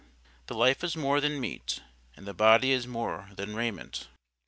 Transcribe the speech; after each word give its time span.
The 0.47 0.55
life 0.55 0.83
is 0.83 0.95
more 0.97 1.21
than 1.21 1.39
meat, 1.39 1.79
and 2.17 2.25
the 2.25 2.33
body 2.33 2.71
is 2.71 2.87
more 2.87 3.29
than 3.35 3.55
raiment. 3.55 4.07